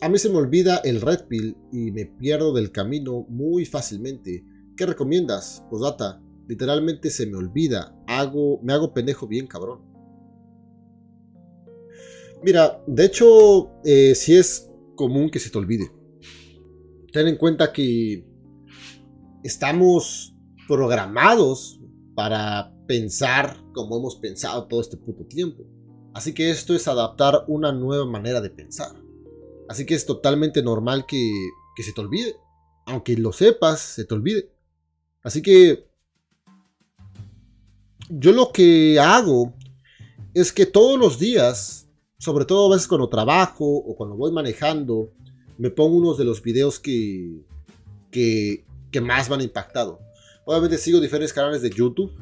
a 0.00 0.08
mí 0.08 0.16
se 0.16 0.30
me 0.30 0.36
olvida 0.36 0.78
el 0.78 1.02
Red 1.02 1.26
Pill 1.28 1.54
y 1.70 1.90
me 1.90 2.06
pierdo 2.06 2.54
del 2.54 2.72
camino 2.72 3.26
muy 3.28 3.66
fácilmente. 3.66 4.42
¿Qué 4.74 4.86
recomiendas? 4.86 5.62
Posdata, 5.68 6.22
literalmente 6.46 7.10
se 7.10 7.26
me 7.26 7.36
olvida. 7.36 7.94
Hago, 8.06 8.60
me 8.62 8.72
hago 8.72 8.94
pendejo 8.94 9.26
bien 9.26 9.46
cabrón. 9.46 9.82
Mira, 12.42 12.82
de 12.86 13.04
hecho, 13.04 13.70
eh, 13.84 14.14
sí 14.14 14.36
es 14.36 14.70
común 14.94 15.28
que 15.28 15.38
se 15.38 15.50
te 15.50 15.58
olvide. 15.58 15.92
Ten 17.12 17.28
en 17.28 17.36
cuenta 17.36 17.70
que 17.70 18.26
estamos 19.42 20.34
programados 20.66 21.78
para 22.14 22.74
pensar 22.86 23.62
como 23.74 23.98
hemos 23.98 24.16
pensado 24.16 24.66
todo 24.66 24.80
este 24.80 24.96
puto 24.96 25.26
tiempo. 25.26 25.66
Así 26.14 26.32
que 26.32 26.48
esto 26.48 26.74
es 26.74 26.88
adaptar 26.88 27.44
una 27.48 27.70
nueva 27.70 28.06
manera 28.06 28.40
de 28.40 28.48
pensar. 28.48 29.07
Así 29.68 29.84
que 29.84 29.94
es 29.94 30.06
totalmente 30.06 30.62
normal 30.62 31.04
que, 31.06 31.30
se 31.76 31.92
te 31.92 32.00
olvide. 32.00 32.34
Aunque 32.86 33.16
lo 33.16 33.32
sepas, 33.32 33.80
se 33.80 34.04
te 34.04 34.14
olvide. 34.14 34.50
Así 35.22 35.42
que 35.42 35.86
yo 38.08 38.32
lo 38.32 38.50
que 38.50 38.98
hago 38.98 39.52
es 40.32 40.52
que 40.52 40.64
todos 40.64 40.98
los 40.98 41.18
días, 41.18 41.86
sobre 42.18 42.46
todo 42.46 42.72
a 42.72 42.74
veces 42.74 42.88
cuando 42.88 43.08
trabajo 43.08 43.66
o 43.66 43.94
cuando 43.94 44.16
voy 44.16 44.32
manejando, 44.32 45.12
me 45.58 45.70
pongo 45.70 45.98
unos 45.98 46.16
de 46.16 46.24
los 46.24 46.42
videos 46.42 46.78
que, 46.78 47.42
que, 48.10 48.64
que 48.90 49.00
más 49.02 49.28
me 49.28 49.34
han 49.34 49.42
impactado. 49.42 50.00
Obviamente 50.46 50.78
sigo 50.78 50.98
diferentes 50.98 51.34
canales 51.34 51.60
de 51.60 51.70
YouTube 51.70 52.12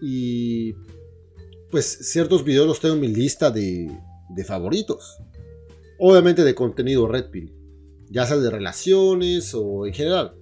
y 0.00 0.72
pues 1.70 1.84
ciertos 1.84 2.44
videos 2.44 2.66
los 2.66 2.80
tengo 2.80 2.94
en 2.94 3.00
mi 3.02 3.08
lista 3.08 3.50
de, 3.50 3.94
de 4.30 4.44
favoritos. 4.44 5.18
Obviamente 5.98 6.44
de 6.44 6.54
contenido 6.54 7.08
Red 7.08 7.30
Pill, 7.30 7.52
ya 8.08 8.26
sea 8.26 8.36
de 8.36 8.50
relaciones 8.50 9.52
o 9.54 9.86
en 9.86 9.92
general. 9.92 10.34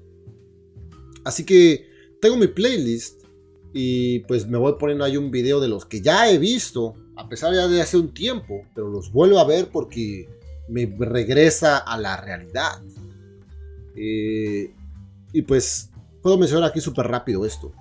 Así 1.24 1.44
que 1.44 1.88
tengo 2.20 2.36
mi 2.36 2.46
playlist 2.46 3.24
y 3.72 4.20
pues 4.20 4.46
me 4.46 4.58
voy 4.58 4.74
poniendo 4.78 5.04
ahí 5.04 5.16
un 5.16 5.30
video 5.30 5.60
de 5.60 5.68
los 5.68 5.84
que 5.84 6.00
ya 6.00 6.30
he 6.30 6.38
visto, 6.38 6.94
a 7.16 7.28
pesar 7.28 7.54
ya 7.54 7.68
de 7.68 7.82
hace 7.82 7.96
un 7.96 8.14
tiempo, 8.14 8.62
pero 8.74 8.88
los 8.88 9.10
vuelvo 9.12 9.38
a 9.38 9.46
ver 9.46 9.68
porque 9.70 10.28
me 10.68 10.86
regresa 10.98 11.78
a 11.78 11.98
la 11.98 12.16
realidad. 12.16 12.80
Eh, 13.96 14.72
y 15.32 15.42
pues 15.42 15.90
puedo 16.22 16.38
mencionar 16.38 16.70
aquí 16.70 16.80
súper 16.80 17.06
rápido 17.06 17.44
esto. 17.44 17.72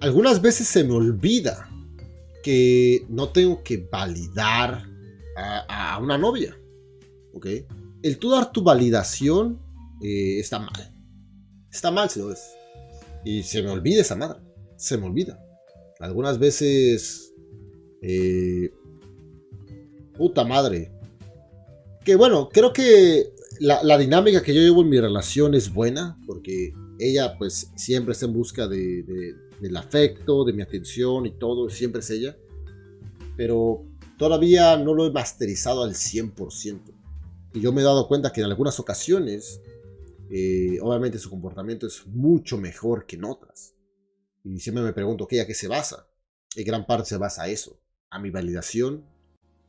Algunas 0.00 0.40
veces 0.40 0.66
se 0.66 0.82
me 0.82 0.94
olvida 0.94 1.68
que 2.42 3.04
no 3.08 3.28
tengo 3.28 3.62
que 3.62 3.76
validar 3.90 4.89
a, 5.40 5.98
una 6.00 6.18
novia. 6.18 6.56
¿Ok? 7.32 7.46
El 8.02 8.18
tú 8.18 8.30
dar 8.30 8.52
tu 8.52 8.62
validación 8.62 9.60
eh, 10.02 10.38
está 10.38 10.58
mal. 10.58 10.94
Está 11.70 11.90
mal, 11.90 12.10
señores. 12.10 12.54
Y 13.24 13.42
se 13.42 13.62
me 13.62 13.70
olvida 13.70 14.00
esa 14.00 14.16
madre. 14.16 14.40
Se 14.76 14.96
me 14.96 15.06
olvida. 15.06 15.42
Algunas 16.00 16.38
veces. 16.38 17.32
Eh, 18.02 18.72
puta 20.16 20.44
madre. 20.44 20.92
Que 22.04 22.16
bueno, 22.16 22.48
creo 22.50 22.72
que 22.72 23.32
la, 23.60 23.98
dinámica 23.98 24.42
que 24.42 24.54
yo 24.54 24.62
llevo 24.62 24.82
en 24.82 24.88
mi 24.88 24.98
relación 24.98 25.54
es 25.54 25.72
buena. 25.72 26.18
Porque 26.26 26.72
ella, 26.98 27.36
pues, 27.38 27.70
siempre 27.76 28.12
está 28.12 28.26
en 28.26 28.32
busca 28.32 28.66
de, 28.66 29.34
del 29.60 29.76
afecto, 29.76 30.44
de 30.44 30.52
mi 30.52 30.62
atención 30.62 31.26
y 31.26 31.32
todo. 31.32 31.68
Siempre 31.68 32.00
es 32.00 32.10
ella. 32.10 32.36
Pero 33.36 33.84
Todavía 34.20 34.76
no 34.76 34.92
lo 34.92 35.06
he 35.06 35.10
masterizado 35.10 35.82
al 35.82 35.94
100%. 35.94 36.92
Y 37.54 37.60
yo 37.62 37.72
me 37.72 37.80
he 37.80 37.84
dado 37.84 38.06
cuenta 38.06 38.30
que 38.30 38.42
en 38.42 38.48
algunas 38.48 38.78
ocasiones, 38.78 39.62
eh, 40.30 40.76
obviamente 40.82 41.18
su 41.18 41.30
comportamiento 41.30 41.86
es 41.86 42.06
mucho 42.06 42.58
mejor 42.58 43.06
que 43.06 43.16
en 43.16 43.24
otras. 43.24 43.76
Y 44.44 44.60
siempre 44.60 44.84
me 44.84 44.92
pregunto, 44.92 45.26
¿qué, 45.26 45.40
¿a 45.40 45.46
qué 45.46 45.54
se 45.54 45.68
basa? 45.68 46.06
En 46.54 46.66
gran 46.66 46.84
parte 46.84 47.08
se 47.08 47.16
basa 47.16 47.44
a 47.44 47.48
eso, 47.48 47.80
a 48.10 48.18
mi 48.18 48.28
validación, 48.28 49.06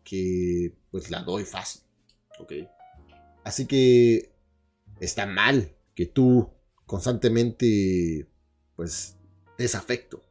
que 0.03 0.75
pues 0.91 1.09
la 1.09 1.23
doy 1.23 1.45
fácil. 1.45 1.83
¿ok? 2.38 2.51
Así 3.45 3.66
que 3.66 4.33
está 5.00 5.28
mal 5.28 5.78
que 5.95 6.07
tú 6.07 6.50
constantemente 6.85 8.29
pues 8.75 9.16
desafecto 9.57 10.22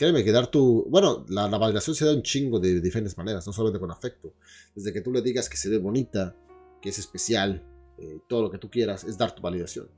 créeme 0.00 0.24
que 0.24 0.32
dar 0.32 0.46
tu... 0.46 0.86
Bueno, 0.88 1.26
la, 1.28 1.46
validación 1.58 1.94
se 1.94 2.06
da 2.06 2.14
un 2.14 2.22
chingo 2.22 2.58
de 2.58 2.80
diferentes 2.80 3.18
maneras, 3.18 3.46
no 3.46 3.52
solamente 3.52 3.78
con 3.78 3.90
afecto. 3.90 4.32
Desde 4.74 4.94
que 4.94 5.02
tú 5.02 5.12
le 5.12 5.20
digas 5.20 5.50
que 5.50 5.58
se 5.58 5.68
ve 5.68 5.76
bonita, 5.76 6.34
que 6.80 6.88
es 6.88 6.98
especial, 6.98 7.62
eh, 7.98 8.18
todo 8.26 8.40
lo 8.40 8.50
que 8.50 8.56
tú 8.56 8.70
quieras, 8.70 9.04
es 9.04 9.18
dar 9.18 9.34
tu 9.34 9.42
validación. 9.42 9.90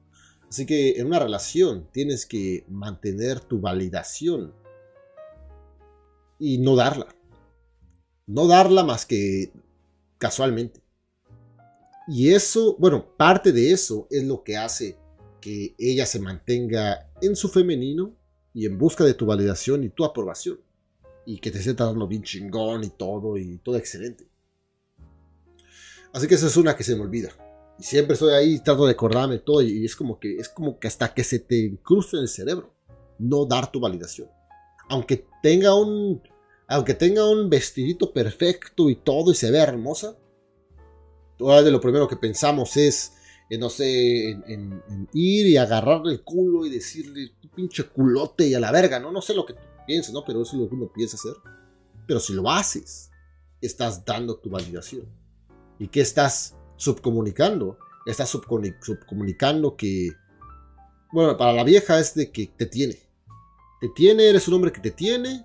Así 0.49 0.67
que 0.67 0.99
en 0.99 1.07
una 1.07 1.21
relación 1.21 1.89
tienes 1.93 2.27
que 2.27 2.65
mantener 2.69 3.39
tu 3.39 3.61
validación 3.61 4.53
y 6.37 6.59
no 6.59 6.75
darla. 6.75 7.15
No 8.27 8.49
darla 8.49 8.83
más 8.83 9.07
que 9.07 9.53
casualmente. 10.19 10.83
Y 12.09 12.31
eso, 12.31 12.75
bueno, 12.77 13.07
parte 13.17 13.53
de 13.53 13.71
eso 13.71 14.09
es 14.11 14.25
lo 14.25 14.43
que 14.43 14.57
hace 14.57 14.99
que 15.41 15.77
ella 15.79 16.07
se 16.07 16.19
mantenga 16.19 17.09
en 17.21 17.37
su 17.37 17.49
femenino 17.49 18.17
y 18.55 18.67
en 18.67 18.79
busca 18.79 19.05
de 19.05 19.15
tu 19.15 19.27
validación 19.27 19.85
y 19.85 19.89
tu 19.89 20.05
aprobación. 20.05 20.61
Y 21.25 21.39
que 21.39 21.51
te 21.51 21.59
esté 21.59 21.75
dando 21.75 22.07
bien 22.07 22.23
chingón 22.23 22.85
y 22.85 22.91
todo, 22.91 23.39
y 23.39 23.59
todo 23.59 23.77
excelente. 23.77 24.27
Así 26.13 26.27
que 26.27 26.35
esa 26.35 26.49
es 26.49 26.57
una 26.57 26.77
que 26.77 26.85
se 26.85 26.95
me 26.95 27.03
olvida. 27.03 27.31
Y 27.79 27.85
siempre 27.85 28.15
estoy 28.15 28.35
ahí, 28.35 28.59
trato 28.59 28.87
de 28.87 28.93
acordarme 28.93 29.39
todo, 29.39 29.63
y 29.63 29.85
es 29.85 29.97
como 29.97 30.19
que, 30.19 30.37
es 30.37 30.49
como 30.49 30.79
que 30.79 30.89
hasta 30.89 31.15
que 31.15 31.25
se 31.25 31.39
te 31.39 31.59
incruste 31.59 32.17
en 32.17 32.25
el 32.25 32.29
cerebro, 32.29 32.75
no 33.19 33.47
dar 33.47 33.71
tu 33.71 33.81
validación. 33.81 34.29
Aunque 34.89 35.27
tenga 35.43 35.75
un, 35.75 36.21
aunque 36.69 36.95
tenga 36.95 37.29
un 37.29 37.49
vestidito 37.49 38.13
perfecto 38.13 38.91
y 38.91 38.97
todo, 38.97 39.33
y 39.33 39.35
se 39.35 39.51
vea 39.51 39.63
hermosa, 39.63 40.17
de 41.39 41.71
lo 41.71 41.81
primero 41.81 42.07
que 42.07 42.17
pensamos 42.17 42.77
es, 42.77 43.13
no 43.59 43.69
sé, 43.69 44.31
en, 44.31 44.83
ir 45.13 45.47
y 45.47 45.57
agarrarle 45.57 46.13
el 46.13 46.23
culo 46.23 46.65
y 46.65 46.71
decirle, 46.71 47.33
tu 47.41 47.49
pinche 47.51 47.85
culote 47.85 48.47
y 48.47 48.55
a 48.55 48.61
la 48.61 48.73
verga, 48.73 48.99
¿no? 48.99 49.13
No 49.13 49.21
sé 49.21 49.35
lo 49.35 49.45
que 49.45 49.55
tú 49.55 49.61
pienses, 49.87 50.13
¿no? 50.13 50.25
Pero 50.25 50.43
eso 50.43 50.57
es 50.57 50.63
lo 50.63 50.69
que 50.69 50.75
uno 50.75 50.93
piensa 50.93 51.17
hacer. 51.17 51.35
Pero 52.07 52.21
si 52.21 52.33
lo 52.33 52.51
haces, 52.51 53.11
estás 53.61 54.05
dando 54.05 54.37
tu 54.37 54.51
validación. 54.51 55.07
¿Y 55.79 55.89
qué 55.89 56.01
estás 56.01 56.57
subcomunicando? 56.77 57.79
Estás 58.07 58.31
subcomunicando 58.31 59.77
que, 59.77 60.13
bueno, 61.13 61.37
para 61.37 61.53
la 61.53 61.65
vieja 61.65 61.99
es 61.99 62.15
de 62.15 62.31
que 62.31 62.47
te 62.47 62.67
tiene. 62.67 62.99
Te 63.81 63.89
tiene, 63.89 64.29
eres 64.29 64.49
un 64.49 64.55
hombre 64.55 64.73
que 64.73 64.81
te 64.81 64.91
tiene 64.91 65.45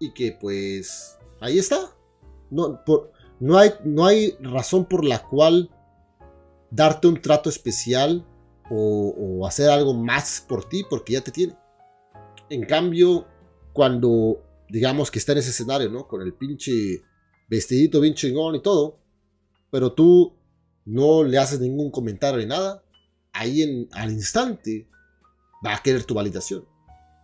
y 0.00 0.12
que 0.12 0.32
pues 0.32 1.18
ahí 1.40 1.58
está. 1.58 1.94
No, 2.50 2.82
por, 2.84 3.12
no, 3.40 3.58
hay, 3.58 3.70
no 3.84 4.06
hay 4.06 4.36
razón 4.40 4.86
por 4.86 5.04
la 5.04 5.22
cual 5.22 5.70
darte 6.74 7.06
un 7.06 7.20
trato 7.20 7.48
especial 7.48 8.26
o, 8.70 9.46
hacer 9.46 9.70
algo 9.70 9.94
más 9.94 10.44
por 10.48 10.68
ti 10.68 10.84
porque 10.88 11.12
ya 11.12 11.20
te 11.20 11.30
tiene. 11.30 11.54
En 12.50 12.64
cambio, 12.64 13.26
cuando 13.72 14.42
digamos 14.68 15.10
que 15.10 15.18
está 15.18 15.32
en 15.32 15.38
ese 15.38 15.50
escenario, 15.50 15.90
¿no? 15.90 16.08
Con 16.08 16.22
el 16.22 16.34
pinche 16.34 17.02
vestidito 17.48 18.00
bien 18.00 18.14
chingón 18.14 18.54
y 18.56 18.62
todo, 18.62 18.98
pero 19.70 19.92
tú 19.92 20.34
no 20.84 21.22
le 21.22 21.38
haces 21.38 21.60
ningún 21.60 21.90
comentario 21.90 22.40
ni 22.40 22.46
nada, 22.46 22.82
ahí 23.32 23.62
en, 23.62 23.88
al 23.92 24.10
instante 24.10 24.88
va 25.64 25.76
a 25.76 25.82
querer 25.82 26.04
tu 26.04 26.14
validación. 26.14 26.66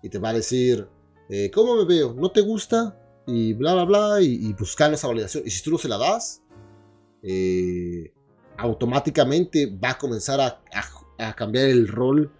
Y 0.02 0.08
te 0.08 0.18
va 0.18 0.30
a 0.30 0.34
decir, 0.34 0.86
eh, 1.28 1.50
¿cómo 1.50 1.76
me 1.76 1.84
veo? 1.84 2.14
¿No 2.14 2.30
te 2.30 2.40
gusta? 2.40 2.96
Y 3.26 3.54
bla, 3.54 3.74
bla, 3.74 3.84
bla, 3.84 4.22
y, 4.22 4.46
y 4.46 4.56
esa 4.62 5.08
validación. 5.08 5.42
Y 5.46 5.50
si 5.50 5.62
tú 5.62 5.70
no 5.70 5.78
se 5.78 5.88
la 5.88 5.98
das, 5.98 6.42
eh, 7.22 8.12
automáticamente 8.60 9.66
va 9.66 9.90
a 9.90 9.98
comenzar 9.98 10.40
a, 10.40 11.34
cambiar 11.34 11.66
el 11.66 11.88
rol 11.88 12.30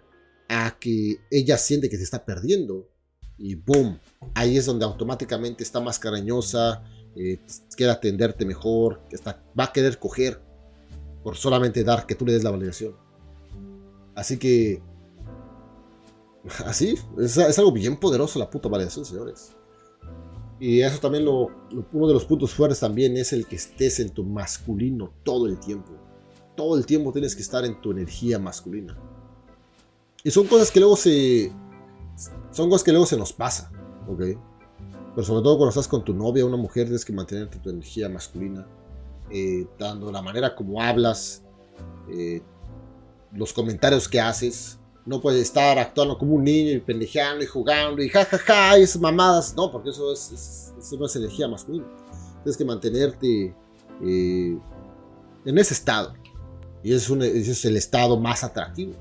a 0.49 0.77
que 0.79 1.19
ella 1.29 1.57
siente 1.57 1.89
que 1.89 1.97
se 1.97 2.03
está 2.03 2.23
perdiendo. 2.23 2.87
Y 3.37 3.55
boom, 3.55 3.99
ahí 4.35 4.57
es 4.57 4.67
donde 4.67 4.85
automáticamente 4.85 5.63
está 5.63 5.79
más 5.79 5.97
cariñosa, 5.97 6.83
eh, 7.15 7.39
quiere 7.75 7.91
atenderte 7.91 8.45
mejor, 8.45 9.01
está, 9.09 9.43
va 9.59 9.65
a 9.65 9.73
querer 9.73 9.97
coger 9.97 10.39
por 11.23 11.35
solamente 11.35 11.83
dar 11.83 12.05
que 12.05 12.13
tú 12.13 12.25
le 12.25 12.33
des 12.33 12.43
la 12.43 12.51
validación. 12.51 12.95
Así 14.13 14.37
que, 14.37 14.81
así, 16.65 16.95
es, 17.19 17.57
algo 17.57 17.71
bien 17.71 17.99
poderoso 17.99 18.37
la 18.37 18.49
puta 18.49 18.69
validación, 18.69 19.05
señores. 19.05 19.55
Y 20.59 20.81
eso 20.81 20.99
también 20.99 21.25
lo, 21.25 21.49
uno 21.91 22.07
de 22.07 22.13
los 22.13 22.25
puntos 22.25 22.53
fuertes 22.53 22.79
también 22.79 23.17
es 23.17 23.33
el 23.33 23.47
que 23.47 23.55
estés 23.55 23.99
en 23.99 24.11
tu 24.11 24.23
masculino 24.23 25.11
todo 25.23 25.47
el 25.47 25.59
tiempo 25.59 26.10
todo 26.55 26.77
el 26.77 26.85
tiempo 26.85 27.11
tienes 27.11 27.35
que 27.35 27.41
estar 27.41 27.65
en 27.65 27.79
tu 27.81 27.91
energía 27.91 28.39
masculina. 28.39 28.97
Y 30.23 30.31
son 30.31 30.47
cosas 30.47 30.71
que 30.71 30.79
luego 30.79 30.95
se. 30.95 31.51
Son 32.51 32.69
cosas 32.69 32.83
que 32.83 32.91
luego 32.91 33.05
se 33.05 33.17
nos 33.17 33.33
pasa, 33.33 33.71
¿ok? 34.07 34.21
Pero 35.15 35.25
sobre 35.25 35.43
todo 35.43 35.57
cuando 35.57 35.69
estás 35.69 35.87
con 35.87 36.03
tu 36.03 36.13
novia, 36.13 36.45
una 36.45 36.57
mujer, 36.57 36.85
tienes 36.85 37.03
que 37.05 37.13
mantenerte 37.13 37.59
tu 37.59 37.69
energía 37.69 38.09
masculina. 38.09 38.67
eh, 39.31 39.65
dando 39.79 40.11
la 40.11 40.21
manera 40.21 40.55
como 40.55 40.81
hablas, 40.81 41.43
eh, 42.09 42.41
los 43.33 43.53
comentarios 43.53 44.07
que 44.07 44.19
haces. 44.19 44.77
No 45.05 45.19
puedes 45.19 45.41
estar 45.41 45.79
actuando 45.79 46.17
como 46.17 46.35
un 46.35 46.43
niño 46.43 46.71
y 46.71 46.79
pendejeando 46.79 47.43
y 47.43 47.47
jugando 47.47 48.03
y 48.03 48.09
jajaja 48.09 48.77
y 48.77 48.83
esas 48.83 49.01
mamadas. 49.01 49.55
No, 49.55 49.71
porque 49.71 49.89
eso, 49.89 50.11
es, 50.13 50.73
eso 50.77 50.97
no 50.97 51.05
es 51.05 51.15
energía 51.15 51.47
masculina. 51.47 51.87
Tienes 52.43 52.57
que 52.57 52.65
mantenerte 52.65 53.55
eh, 54.03 54.59
en 55.45 55.57
ese 55.57 55.73
estado. 55.73 56.13
Y 56.83 56.93
es, 56.93 57.09
un, 57.09 57.21
es 57.21 57.65
el 57.65 57.77
estado 57.77 58.19
más 58.19 58.43
atractivo. 58.43 58.93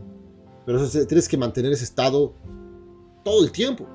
Pero 0.67 0.87
tienes 0.89 1.29
que 1.29 1.37
mantener 1.37 1.73
ese 1.73 1.85
estado 1.85 2.35
todo 3.25 3.45
el 3.45 3.51
tiempo. 3.51 3.87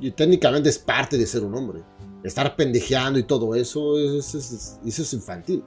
Y 0.00 0.10
técnicamente 0.10 0.68
es 0.68 0.78
parte 0.78 1.16
de 1.16 1.26
ser 1.26 1.44
un 1.44 1.54
hombre. 1.54 1.82
Estar 2.22 2.56
pendejeando 2.56 3.18
y 3.18 3.24
todo 3.24 3.54
eso, 3.54 3.98
eso, 3.98 4.38
es 4.84 5.12
infantil. 5.12 5.62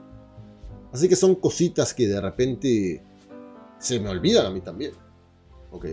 Así 0.92 1.08
que 1.08 1.16
son 1.16 1.36
cositas 1.36 1.94
que 1.94 2.08
de 2.08 2.20
repente 2.20 3.02
se 3.78 4.00
me 4.00 4.08
olvidan 4.08 4.46
a 4.46 4.50
mí 4.50 4.60
también. 4.60 4.92
Ok. 5.70 5.86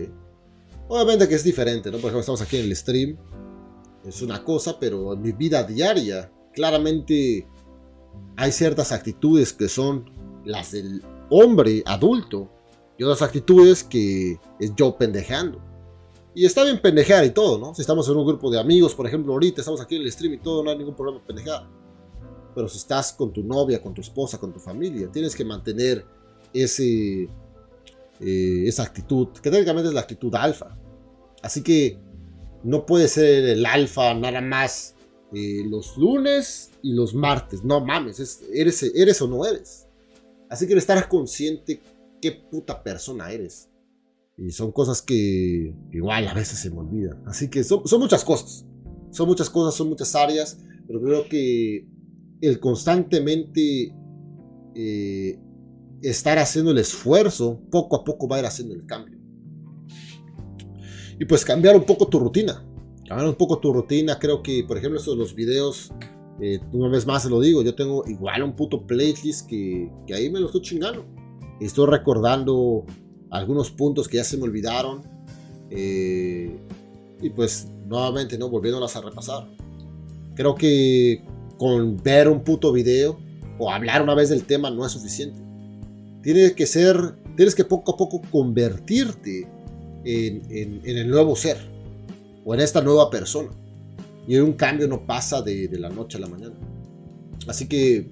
Obviamente 0.88 1.28
que 1.28 1.34
es 1.34 1.44
diferente, 1.44 1.90
¿no? 1.90 1.98
Por 1.98 2.10
ejemplo, 2.10 2.20
estamos 2.20 2.42
aquí 2.42 2.56
en 2.56 2.64
el 2.64 2.76
stream. 2.76 3.16
Es 4.04 4.22
una 4.22 4.42
cosa, 4.42 4.78
pero 4.78 5.12
en 5.12 5.22
mi 5.22 5.32
vida 5.32 5.62
diaria, 5.64 6.30
claramente 6.52 7.46
hay 8.36 8.52
ciertas 8.52 8.92
actitudes 8.92 9.52
que 9.52 9.68
son 9.68 10.10
las 10.44 10.72
del 10.72 11.02
hombre 11.30 11.82
adulto 11.86 12.48
y 12.98 13.04
otras 13.04 13.22
actitudes 13.22 13.84
que 13.84 14.38
es 14.58 14.74
yo 14.76 14.96
pendejando. 14.96 15.60
Y 16.34 16.44
está 16.44 16.64
bien 16.64 16.80
pendejear 16.80 17.24
y 17.24 17.30
todo, 17.30 17.58
¿no? 17.58 17.74
Si 17.74 17.80
estamos 17.80 18.08
en 18.08 18.16
un 18.16 18.26
grupo 18.26 18.50
de 18.50 18.60
amigos, 18.60 18.94
por 18.94 19.06
ejemplo, 19.06 19.32
ahorita 19.32 19.62
estamos 19.62 19.80
aquí 19.80 19.96
en 19.96 20.02
el 20.02 20.12
stream 20.12 20.34
y 20.34 20.38
todo, 20.38 20.62
no 20.62 20.70
hay 20.70 20.76
ningún 20.76 20.94
problema 20.94 21.24
pendejear. 21.24 21.66
Pero 22.54 22.68
si 22.68 22.78
estás 22.78 23.12
con 23.12 23.32
tu 23.32 23.42
novia, 23.42 23.82
con 23.82 23.94
tu 23.94 24.02
esposa, 24.02 24.38
con 24.38 24.52
tu 24.52 24.60
familia, 24.60 25.10
tienes 25.10 25.34
que 25.34 25.44
mantener 25.44 26.04
ese, 26.52 27.22
eh, 28.20 28.64
esa 28.66 28.82
actitud, 28.82 29.28
que 29.28 29.50
técnicamente 29.50 29.88
es 29.88 29.94
la 29.94 30.02
actitud 30.02 30.34
alfa. 30.34 30.76
Así 31.42 31.62
que 31.62 31.98
no 32.62 32.84
puede 32.84 33.08
ser 33.08 33.44
el 33.44 33.64
alfa 33.64 34.12
nada 34.14 34.40
más 34.40 34.94
eh, 35.32 35.64
los 35.66 35.96
lunes 35.96 36.70
y 36.82 36.92
los 36.92 37.14
martes. 37.14 37.64
No 37.64 37.80
mames, 37.80 38.42
eres, 38.52 38.82
eres 38.94 39.22
o 39.22 39.28
no 39.28 39.46
eres. 39.46 39.85
Así 40.48 40.66
que 40.66 40.74
estar 40.74 41.08
consciente 41.08 41.80
qué 42.20 42.32
puta 42.32 42.82
persona 42.82 43.30
eres. 43.30 43.70
Y 44.38 44.50
son 44.50 44.70
cosas 44.70 45.00
que 45.00 45.74
igual 45.92 46.28
a 46.28 46.34
veces 46.34 46.58
se 46.58 46.70
me 46.70 46.78
olvidan. 46.78 47.22
Así 47.26 47.48
que 47.48 47.64
son, 47.64 47.82
muchas 47.98 48.24
cosas. 48.24 48.66
Son 49.10 49.26
muchas 49.26 49.48
cosas, 49.48 49.74
son 49.74 49.88
muchas 49.88 50.14
áreas. 50.14 50.58
Pero 50.86 51.00
creo 51.00 51.28
que 51.28 51.88
el 52.42 52.60
constantemente 52.60 53.94
eh, 54.74 55.38
estar 56.02 56.38
haciendo 56.38 56.70
el 56.70 56.78
esfuerzo, 56.78 57.60
poco 57.70 57.96
a 57.96 58.04
poco 58.04 58.28
va 58.28 58.36
a 58.36 58.38
ir 58.40 58.46
haciendo 58.46 58.74
el 58.74 58.84
cambio. 58.84 59.18
Y 61.18 61.24
pues 61.24 61.44
cambiar 61.44 61.74
un 61.76 61.84
poco 61.84 62.06
tu 62.08 62.18
rutina. 62.18 62.62
Cambiar 63.08 63.28
un 63.28 63.36
poco 63.36 63.58
tu 63.58 63.72
rutina. 63.72 64.18
Creo 64.18 64.42
que, 64.42 64.64
por 64.64 64.76
ejemplo, 64.76 65.00
eso 65.00 65.12
de 65.12 65.16
los 65.16 65.34
videos, 65.34 65.92
eh, 66.40 66.60
una 66.72 66.88
vez 66.88 67.06
más 67.06 67.22
se 67.22 67.30
lo 67.30 67.40
digo, 67.40 67.62
yo 67.62 67.74
tengo 67.74 68.04
igual 68.06 68.42
un 68.42 68.54
puto 68.54 68.86
playlist 68.86 69.46
que, 69.48 69.90
que 70.06 70.14
ahí 70.14 70.30
me 70.30 70.40
lo 70.40 70.46
estoy 70.46 70.62
chingando. 70.62 71.04
Estoy 71.60 71.86
recordando 71.86 72.84
algunos 73.30 73.70
puntos 73.70 74.08
que 74.08 74.18
ya 74.18 74.24
se 74.24 74.36
me 74.36 74.44
olvidaron. 74.44 75.02
Eh, 75.70 76.58
y 77.20 77.30
pues 77.30 77.68
nuevamente, 77.86 78.36
¿no? 78.38 78.48
Volviéndolas 78.48 78.96
a 78.96 79.00
repasar. 79.00 79.48
Creo 80.34 80.54
que 80.54 81.22
con 81.56 81.96
ver 82.02 82.28
un 82.28 82.44
puto 82.44 82.72
video 82.72 83.18
o 83.58 83.70
hablar 83.70 84.02
una 84.02 84.14
vez 84.14 84.28
del 84.28 84.44
tema 84.44 84.70
no 84.70 84.84
es 84.84 84.92
suficiente. 84.92 85.40
Tienes 86.22 86.52
que 86.52 86.66
ser, 86.66 87.16
tienes 87.36 87.54
que 87.54 87.64
poco 87.64 87.92
a 87.92 87.96
poco 87.96 88.20
convertirte 88.30 89.48
en, 90.04 90.42
en, 90.50 90.96
el 90.96 91.08
nuevo 91.08 91.34
ser 91.36 91.56
o 92.44 92.54
en 92.54 92.60
esta 92.60 92.82
nueva 92.82 93.08
persona. 93.08 93.50
Y 94.26 94.36
un 94.38 94.52
cambio 94.54 94.88
no 94.88 95.06
pasa 95.06 95.42
de, 95.42 95.68
la 95.78 95.88
noche 95.88 96.18
a 96.18 96.20
la 96.20 96.26
mañana. 96.26 96.54
Así 97.46 97.68
que, 97.68 98.10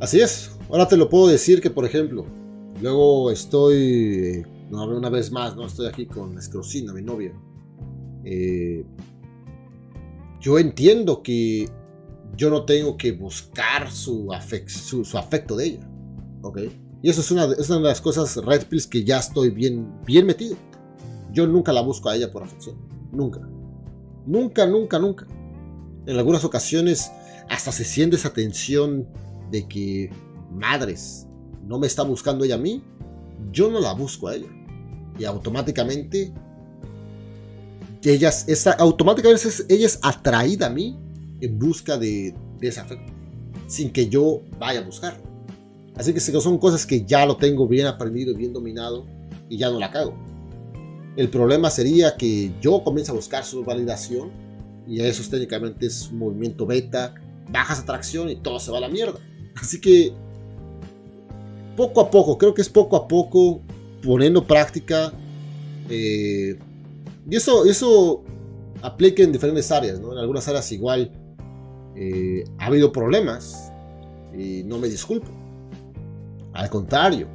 así 0.00 0.20
es. 0.20 0.52
Ahora 0.68 0.86
te 0.86 0.96
lo 0.96 1.08
puedo 1.08 1.26
decir 1.28 1.60
que, 1.60 1.70
por 1.70 1.84
ejemplo, 1.84 2.24
Luego 2.80 3.30
estoy, 3.30 4.46
una 4.70 5.10
vez 5.10 5.30
más, 5.30 5.54
¿no? 5.54 5.66
Estoy 5.66 5.86
aquí 5.86 6.06
con 6.06 6.38
Escrocina, 6.38 6.92
mi 6.94 7.02
novia. 7.02 7.32
Eh, 8.24 8.84
yo 10.40 10.58
entiendo 10.58 11.22
que 11.22 11.68
yo 12.36 12.48
no 12.48 12.64
tengo 12.64 12.96
que 12.96 13.12
buscar 13.12 13.90
su, 13.90 14.28
su, 14.66 15.18
afecto 15.18 15.56
de 15.56 15.66
ella. 15.66 15.90
¿Ok? 16.42 16.60
Y 17.02 17.10
eso 17.10 17.20
es 17.20 17.30
una, 17.30 17.44
es 17.44 17.68
una, 17.68 17.80
de 17.80 17.84
las 17.84 18.00
cosas 18.00 18.36
red 18.36 18.66
pills 18.66 18.86
que 18.86 19.04
ya 19.04 19.18
estoy 19.18 19.50
bien, 19.50 19.92
bien 20.06 20.24
metido. 20.26 20.56
Yo 21.32 21.46
nunca 21.46 21.72
la 21.72 21.82
busco 21.82 22.08
a 22.08 22.16
ella 22.16 22.32
por 22.32 22.42
afección. 22.42 22.76
Nunca. 23.12 23.46
Nunca, 24.30 24.64
nunca, 24.64 25.00
nunca. 25.00 25.26
En 26.06 26.16
algunas 26.16 26.44
ocasiones 26.44 27.10
hasta 27.48 27.72
se 27.72 27.84
siente 27.84 28.14
esa 28.14 28.32
tensión 28.32 29.08
de 29.50 29.66
que, 29.66 30.08
madres, 30.52 31.26
no 31.66 31.80
me 31.80 31.88
está 31.88 32.04
buscando 32.04 32.44
ella 32.44 32.54
a 32.54 32.58
mí, 32.58 32.80
yo 33.50 33.68
no 33.72 33.80
la 33.80 33.92
busco 33.92 34.28
a 34.28 34.36
ella. 34.36 34.46
Y 35.18 35.24
automáticamente, 35.24 36.32
ella 38.04 38.28
es, 38.28 38.66
automáticamente 38.78 39.48
ella 39.68 39.86
es 39.86 39.98
atraída 40.00 40.68
a 40.68 40.70
mí 40.70 40.96
en 41.40 41.58
busca 41.58 41.98
de, 41.98 42.32
afecto, 42.80 43.12
sin 43.66 43.90
que 43.90 44.08
yo 44.08 44.42
vaya 44.60 44.78
a 44.78 44.84
buscar. 44.84 45.20
Así 45.96 46.14
que 46.14 46.20
son 46.20 46.56
cosas 46.58 46.86
que 46.86 47.04
ya 47.04 47.26
lo 47.26 47.36
tengo 47.36 47.66
bien 47.66 47.88
aprendido, 47.88 48.32
bien 48.32 48.52
dominado, 48.52 49.06
y 49.48 49.58
ya 49.58 49.70
no 49.70 49.80
la 49.80 49.90
cago. 49.90 50.14
El 51.16 51.28
problema 51.28 51.70
sería 51.70 52.16
que 52.16 52.52
yo 52.60 52.82
comience 52.82 53.10
a 53.10 53.14
buscar 53.14 53.44
su 53.44 53.64
validación, 53.64 54.30
y 54.86 55.00
eso 55.00 55.28
técnicamente 55.30 55.86
es 55.86 56.08
un 56.10 56.18
movimiento 56.18 56.66
beta, 56.66 57.14
bajas 57.50 57.80
atracción 57.80 58.28
y 58.30 58.36
todo 58.36 58.58
se 58.58 58.70
va 58.70 58.78
a 58.78 58.82
la 58.82 58.88
mierda. 58.88 59.18
Así 59.56 59.80
que 59.80 60.12
poco 61.76 62.00
a 62.00 62.10
poco, 62.10 62.38
creo 62.38 62.54
que 62.54 62.62
es 62.62 62.68
poco 62.68 62.96
a 62.96 63.06
poco 63.08 63.60
poniendo 64.02 64.46
práctica. 64.46 65.12
Eh, 65.88 66.58
y 67.28 67.36
eso, 67.36 67.64
eso 67.64 68.22
aplica 68.82 69.22
en 69.22 69.32
diferentes 69.32 69.70
áreas, 69.70 69.98
En 69.98 70.18
algunas 70.18 70.46
áreas 70.48 70.70
igual 70.72 71.12
eh, 71.96 72.44
ha 72.58 72.66
habido 72.66 72.92
problemas 72.92 73.72
y 74.36 74.62
no 74.64 74.78
me 74.78 74.88
disculpo. 74.88 75.28
Al 76.52 76.68
contrario, 76.68 77.28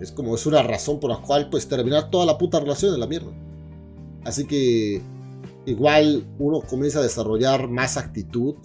es 0.00 0.12
como 0.12 0.34
es 0.34 0.46
una 0.46 0.62
razón 0.62 1.00
por 1.00 1.10
la 1.10 1.18
cual 1.18 1.48
pues 1.50 1.68
terminar 1.68 2.10
toda 2.10 2.26
la 2.26 2.38
puta 2.38 2.60
relación 2.60 2.94
en 2.94 3.00
la 3.00 3.06
mierda. 3.06 3.32
Así 4.24 4.46
que 4.46 5.00
igual 5.66 6.26
uno 6.38 6.60
comienza 6.60 6.98
a 6.98 7.02
desarrollar 7.02 7.68
más 7.68 7.96
actitud 7.96 8.56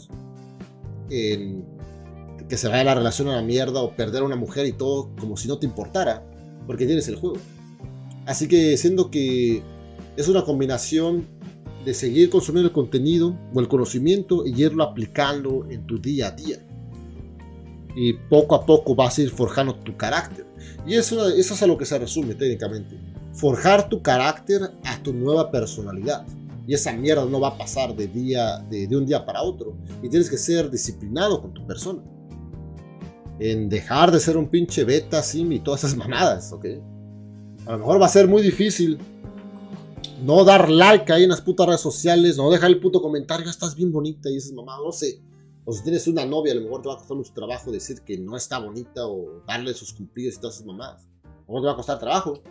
en 1.10 1.66
que 2.48 2.58
se 2.58 2.68
vaya 2.68 2.84
la 2.84 2.96
relación 2.96 3.28
a 3.28 3.36
la 3.36 3.42
mierda 3.42 3.82
o 3.82 3.96
perder 3.96 4.24
a 4.24 4.26
una 4.26 4.36
mujer 4.36 4.66
y 4.66 4.74
todo 4.74 5.12
como 5.20 5.38
si 5.38 5.48
no 5.48 5.60
te 5.60 5.68
importara, 5.68 6.26
porque 6.66 6.86
tienes 6.86 7.08
el 7.08 7.16
juego. 7.16 7.38
Así 8.26 8.48
que 8.48 8.76
siendo 8.78 9.12
que 9.12 9.62
es 10.18 10.28
una 10.28 10.44
combinación 10.44 11.26
de 11.86 11.94
seguir 11.94 12.30
consumiendo 12.30 12.68
el 12.68 12.74
contenido 12.74 13.38
o 13.54 13.60
el 13.60 13.68
conocimiento 13.68 14.46
y 14.46 14.62
irlo 14.62 14.84
aplicando 14.84 15.66
en 15.70 15.86
tu 15.86 16.00
día 16.00 16.28
a 16.28 16.32
día. 16.32 16.58
Y 17.96 18.14
poco 18.14 18.56
a 18.56 18.66
poco 18.66 18.96
vas 18.96 19.18
a 19.18 19.22
ir 19.22 19.30
forjando 19.30 19.76
tu 19.76 19.96
carácter. 19.96 20.46
Y 20.86 20.96
eso, 20.96 21.30
eso 21.30 21.54
es 21.54 21.64
a 21.64 21.68
lo 21.68 21.78
que 21.78 21.86
se 21.86 21.98
resume 21.98 22.36
técnicamente. 22.36 22.98
Forjar 23.34 23.90
tu 23.90 24.02
carácter 24.02 24.62
a 24.84 25.02
tu 25.02 25.14
nueva 25.14 25.52
personalidad. 25.52 26.26
Y 26.68 26.74
esa 26.74 26.94
mierda 26.94 27.26
no 27.26 27.40
va 27.40 27.50
a 27.50 27.58
pasar 27.58 27.96
de, 27.96 28.08
día, 28.08 28.60
de, 28.70 28.88
de 28.88 28.98
un 28.98 29.06
día 29.06 29.26
para 29.26 29.42
otro. 29.42 29.76
Y 30.04 30.10
tienes 30.10 30.30
que 30.30 30.38
ser 30.38 30.70
disciplinado 30.70 31.42
con 31.42 31.54
tu 31.54 31.66
persona 31.66 32.02
en 33.40 33.70
dejar 33.70 34.12
de 34.12 34.20
ser 34.20 34.38
un 34.38 34.50
pinche 34.50 34.84
beta, 34.84 35.24
sim 35.24 35.52
y 35.52 35.60
todas 35.60 35.84
esas 35.84 35.98
mamadas, 35.98 36.52
¿ok? 36.52 36.66
A 37.66 37.72
lo 37.74 37.80
mejor 37.80 38.02
va 38.02 38.06
a 38.06 38.10
ser 38.10 38.28
muy 38.28 38.42
difícil 38.42 39.00
no 40.24 40.44
dar 40.44 40.70
like 40.70 41.12
ahí 41.12 41.24
en 41.24 41.30
las 41.30 41.42
putas 41.42 41.66
redes 41.66 41.82
sociales, 41.82 42.38
no 42.38 42.52
dejar 42.52 42.70
el 42.70 42.80
puto 42.80 43.02
comentario, 43.02 43.50
estás 43.50 43.76
bien 43.76 43.92
bonita 43.92 44.30
y 44.30 44.38
esas 44.38 44.52
mamadas, 44.52 44.82
no 44.84 44.92
sé. 44.92 45.22
O 45.70 45.74
si 45.74 45.84
tienes 45.84 46.08
una 46.08 46.26
novia, 46.26 46.54
a 46.54 46.56
lo 46.56 46.62
mejor 46.62 46.82
te 46.82 46.88
va 46.88 46.96
a 46.96 46.98
costar 46.98 47.16
mucho 47.16 47.32
trabajo 47.32 47.72
decir 47.72 48.02
que 48.02 48.18
no 48.18 48.36
está 48.36 48.58
bonita 48.58 49.06
o 49.06 49.44
darle 49.46 49.74
sus 49.76 49.94
cumplidos 49.94 50.36
y 50.36 50.40
todas 50.40 50.56
esas 50.56 50.66
mamadas. 50.66 51.08
A 51.48 51.52
lo 51.52 51.62
te 51.62 51.68
va 51.68 51.74
a 51.74 51.76
costar 51.76 52.00
trabajo. 52.00 52.42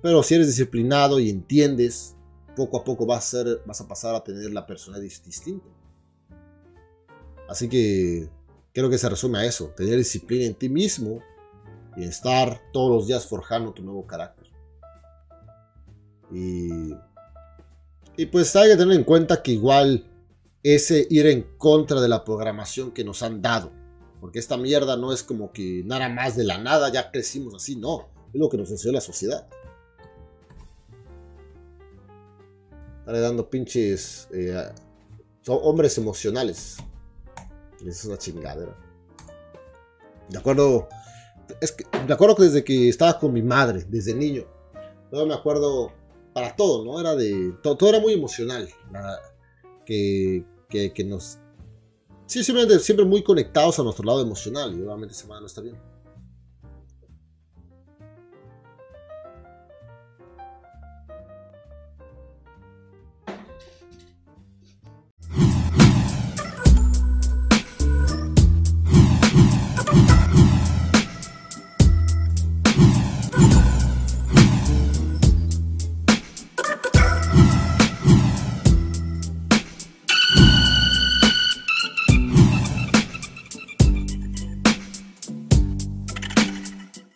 Pero 0.00 0.22
si 0.22 0.34
eres 0.34 0.46
disciplinado 0.46 1.20
y 1.20 1.28
entiendes, 1.28 2.16
poco 2.56 2.78
a 2.78 2.84
poco 2.84 3.04
vas 3.04 3.26
a, 3.26 3.44
ser, 3.44 3.62
vas 3.66 3.80
a 3.82 3.86
pasar 3.86 4.14
a 4.14 4.24
tener 4.24 4.50
la 4.50 4.66
personalidad 4.66 5.10
distinta. 5.24 5.68
Así 7.48 7.68
que 7.68 8.30
Creo 8.78 8.90
que 8.90 8.98
se 8.98 9.08
resume 9.08 9.40
a 9.40 9.44
eso, 9.44 9.72
tener 9.76 9.96
disciplina 9.96 10.44
en 10.44 10.54
ti 10.54 10.68
mismo 10.68 11.20
y 11.96 12.04
estar 12.04 12.60
todos 12.72 12.94
los 12.94 13.06
días 13.08 13.26
forjando 13.26 13.72
tu 13.72 13.82
nuevo 13.82 14.06
carácter. 14.06 14.46
Y, 16.30 16.92
y 18.16 18.26
pues 18.26 18.54
hay 18.54 18.70
que 18.70 18.76
tener 18.76 18.96
en 18.96 19.02
cuenta 19.02 19.42
que 19.42 19.50
igual 19.50 20.06
ese 20.62 21.06
ir 21.10 21.26
en 21.26 21.42
contra 21.56 22.00
de 22.00 22.08
la 22.08 22.24
programación 22.24 22.92
que 22.92 23.04
nos 23.04 23.22
han 23.22 23.42
dado. 23.42 23.72
Porque 24.20 24.38
esta 24.38 24.56
mierda 24.56 24.96
no 24.96 25.12
es 25.12 25.22
como 25.22 25.52
que 25.52 25.82
nada 25.84 26.08
más 26.08 26.36
de 26.36 26.44
la 26.44 26.58
nada, 26.58 26.92
ya 26.92 27.10
crecimos 27.10 27.54
así, 27.54 27.76
no. 27.76 28.08
Es 28.32 28.40
lo 28.40 28.48
que 28.48 28.56
nos 28.56 28.70
enseñó 28.70 28.92
la 28.92 29.00
sociedad. 29.00 29.48
Están 33.06 33.22
dando 33.22 33.48
pinches 33.48 34.28
eh, 34.32 34.54
son 35.48 35.60
hombres 35.62 35.96
emocionales. 35.96 36.76
Es 37.82 38.04
una 38.04 38.18
chingadera. 38.18 38.76
De 40.28 40.36
acuerdo. 40.36 40.88
Es 41.62 41.72
que, 41.72 41.84
me 42.06 42.12
acuerdo 42.12 42.36
que 42.36 42.42
desde 42.42 42.64
que 42.64 42.90
estaba 42.90 43.18
con 43.18 43.32
mi 43.32 43.40
madre, 43.40 43.86
desde 43.88 44.12
niño. 44.12 44.44
No 45.10 45.24
me 45.24 45.32
acuerdo 45.32 45.90
para 46.34 46.54
todo, 46.54 46.84
¿no? 46.84 47.00
Era 47.00 47.16
de. 47.16 47.54
Todo, 47.62 47.88
era 47.88 47.98
muy 47.98 48.12
emocional. 48.12 48.68
Que, 49.88 50.44
que, 50.68 50.92
que, 50.92 51.02
nos. 51.02 51.38
Sí, 52.26 52.44
siempre, 52.44 52.78
siempre 52.78 53.06
muy 53.06 53.22
conectados 53.22 53.78
a 53.78 53.82
nuestro 53.82 54.04
lado 54.04 54.20
emocional. 54.20 54.78
Y 54.78 54.82
obviamente 54.82 55.14
madre 55.26 55.40
no 55.40 55.46
está 55.46 55.62
bien. 55.62 55.76